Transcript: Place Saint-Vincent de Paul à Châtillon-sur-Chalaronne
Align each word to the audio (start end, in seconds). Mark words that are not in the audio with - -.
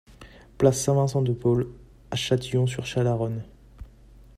Place 0.57 0.81
Saint-Vincent 0.81 1.21
de 1.21 1.31
Paul 1.31 1.67
à 2.09 2.15
Châtillon-sur-Chalaronne 2.15 3.43